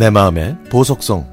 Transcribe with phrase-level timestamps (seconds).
[0.00, 1.26] 내 마음의 보석성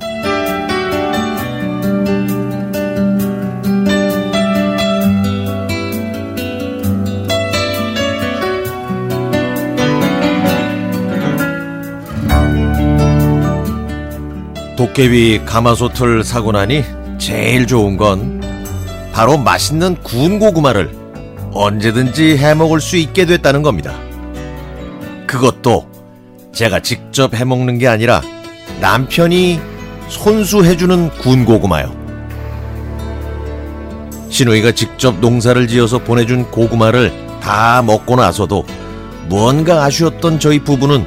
[14.76, 16.84] 도깨비 가마솥을 사고 나니
[17.18, 18.41] 제일 좋은 건
[19.13, 20.91] 바로 맛있는 구운 고구마를
[21.54, 23.94] 언제든지 해 먹을 수 있게 됐다는 겁니다.
[25.26, 25.88] 그것도
[26.52, 28.22] 제가 직접 해 먹는 게 아니라
[28.80, 29.59] 남편이
[30.09, 31.95] 손수해주는 구운 고구마요.
[34.30, 38.66] 신우이가 직접 농사를 지어서 보내준 고구마를 다 먹고 나서도
[39.30, 41.05] 무언가 아쉬웠던 저희 부부는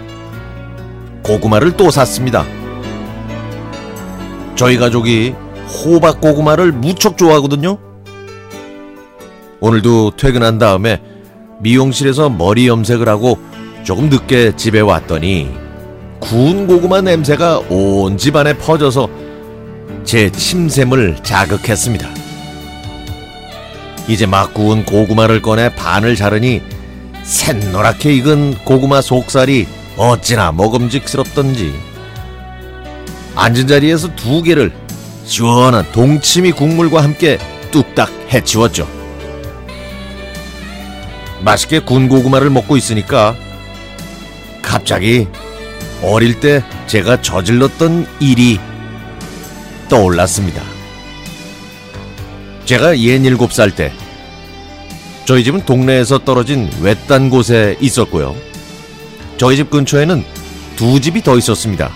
[1.22, 2.44] 고구마를 또 샀습니다.
[4.56, 5.34] 저희 가족이
[5.84, 7.78] 호박 고구마를 무척 좋아하거든요.
[9.60, 11.00] 오늘도 퇴근한 다음에
[11.60, 13.38] 미용실에서 머리 염색을 하고
[13.84, 15.69] 조금 늦게 집에 왔더니
[16.20, 19.08] 구운 고구마 냄새가 온 집안에 퍼져서
[20.04, 22.08] 제 침샘을 자극했습니다.
[24.06, 26.62] 이제 막 구운 고구마를 꺼내 반을 자르니
[27.22, 31.74] 샛노랗게 익은 고구마 속살이 어찌나 먹음직스럽던지
[33.34, 34.72] 앉은 자리에서 두 개를
[35.24, 37.38] 시원한 동치미 국물과 함께
[37.70, 38.86] 뚝딱 해치웠죠.
[41.42, 43.34] 맛있게 군 고구마를 먹고 있으니까
[44.62, 45.26] 갑자기
[46.02, 48.58] 어릴 때 제가 저질렀던 일이
[49.88, 50.62] 떠올랐습니다.
[52.64, 53.92] 제가 67살 때
[55.26, 58.34] 저희 집은 동네에서 떨어진 외딴 곳에 있었고요.
[59.36, 60.24] 저희 집 근처에는
[60.76, 61.90] 두 집이 더 있었습니다.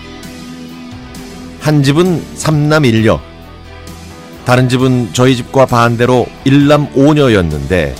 [1.59, 3.19] 한 집은 삼남 일녀,
[4.45, 7.95] 다른 집은 저희 집과 반대로 일남 오녀였는데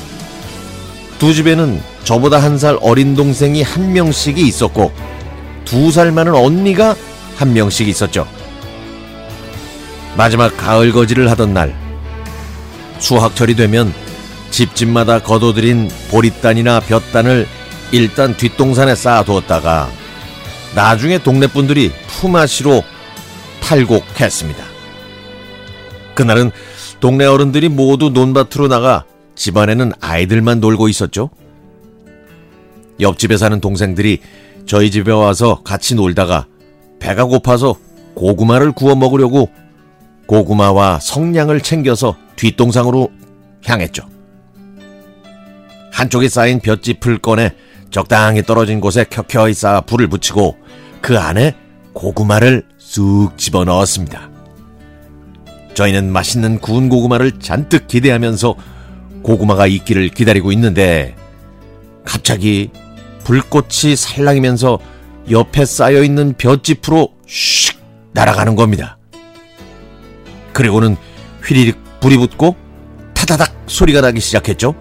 [1.17, 4.91] 두 집에는 저보다 한 살 어린 동생이 한 명씩이 있었고
[5.65, 6.95] 두 살 많은 언니가
[7.35, 8.27] 한 명씩 있었죠.
[10.15, 11.75] 마지막 가을 거지를 하던 날
[12.99, 13.93] 수학철이 되면
[14.51, 17.47] 집집마다 거둬들인 보리단이나 볕단을
[17.91, 19.89] 일단 뒷동산에 쌓아두었다가
[20.75, 22.83] 나중에 동네 분들이 품앗이로
[23.61, 24.63] 탈곡했습니다.
[26.13, 26.51] 그날은
[27.01, 29.03] 동네 어른들이 모두 논밭으로 나가
[29.35, 31.29] 집안에는 아이들만 놀고 있었죠.
[33.01, 34.21] 옆집에 사는 동생들이
[34.65, 36.47] 저희 집에 와서 같이 놀다가
[36.99, 37.75] 배가 고파서
[38.15, 39.49] 고구마를 구워 먹으려고
[40.27, 43.11] 고구마와 성냥을 챙겨서 뒷동상으로
[43.65, 44.07] 향했죠.
[45.91, 47.53] 한쪽에 쌓인 볏짚을 꺼내
[47.91, 50.57] 적당히 떨어진 곳에 켜켜이 쌓아 불을 붙이고
[51.01, 51.55] 그 안에
[51.93, 54.29] 고구마를 쑥 집어넣었습니다.
[55.75, 58.55] 저희는 맛있는 구운 고구마를 잔뜩 기대하면서
[59.21, 61.15] 고구마가 익기를 기다리고 있는데
[62.03, 62.71] 갑자기
[63.25, 64.79] 불꽃이 살랑이면서
[65.29, 67.75] 옆에 쌓여있는 볏짚으로 슉
[68.13, 68.97] 날아가는 겁니다.
[70.53, 70.95] 그리고는
[71.43, 72.55] 휘리릭 불이 붙고
[73.13, 74.75] 타다닥 소리가 나기 시작했죠.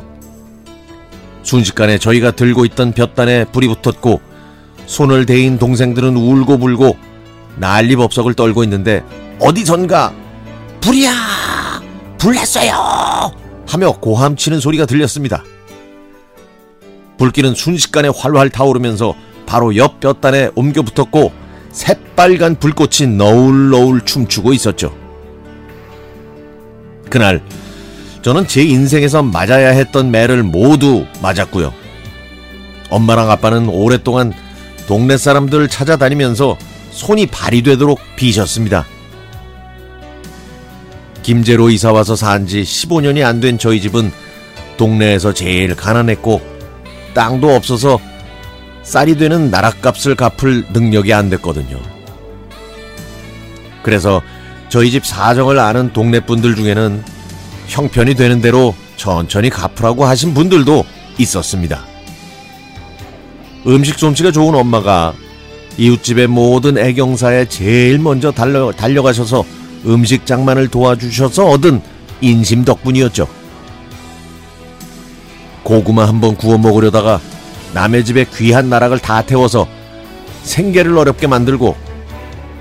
[1.43, 4.21] 순식간에 저희가 들고 있던 볕단에 불이 붙었고
[4.87, 6.97] 손을 대인 동생들은 울고불고
[7.57, 9.03] 난리법석을 떨고 있는데
[9.41, 10.15] 어디선가
[10.81, 11.13] 불이야
[12.19, 13.33] 불났어요
[13.67, 15.43] 하며 고함치는 소리가 들렸습니다.
[17.19, 19.15] 불길은 순식간에 활활 타오르면서
[19.47, 21.33] 바로 옆 볕단에 옮겨 붙었고
[21.71, 24.95] 새빨간 불꽃이 너울너울 춤추고 있었죠.
[27.11, 27.43] 그날
[28.23, 31.73] 저는 제 인생에서 맞아야 했던 매를 모두 맞았고요.
[32.91, 34.33] 엄마랑 아빠는 오랫동안
[34.87, 36.57] 동네 사람들 찾아다니면서
[36.91, 38.87] 손이 발이 되도록 비셨습니다.
[41.23, 44.13] 김제로 이사 와서 산 지 15년이 안 된 저희 집은
[44.77, 46.41] 동네에서 제일 가난했고
[47.15, 47.99] 땅도 없어서
[48.83, 51.81] 쌀이 되는 나락값을 갚을 능력이 안 됐거든요.
[53.83, 54.23] 그래서
[54.69, 57.03] 저희 집 사정을 아는 동네 분들 중에는
[57.69, 60.85] 형편이 되는 대로 천천히 갚으라고 하신 분들도
[61.19, 61.85] 있었습니다.
[63.67, 65.15] 음식 솜씨가 좋은 엄마가
[65.79, 69.45] 이웃집의 모든 애경사에 제일 먼저 달려, 달려가셔서
[69.87, 71.81] 음식 장만을 도와주셔서 얻은
[72.21, 73.27] 인심 덕분이었죠.
[75.65, 77.21] 고구마 한번 구워 먹으려다가
[77.73, 79.67] 남의 집에 귀한 나락을 다 태워서
[80.45, 81.77] 생계를 어렵게 만들고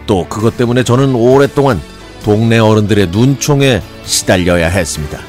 [0.07, 1.79] 또 그것 때문에 저는 오랫동안
[2.23, 5.19] 동네 어른들의 눈총에 시달려야 했습니다.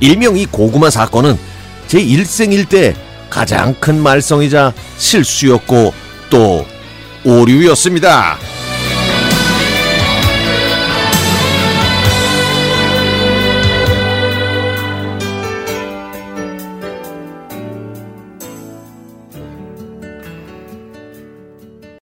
[0.00, 1.38] 일명 이 고구마 사건은
[1.86, 2.94] 제 일생 일대
[3.30, 5.92] 가장 큰 말썽이자 실수였고
[6.30, 6.66] 또
[7.24, 8.38] 오류였습니다.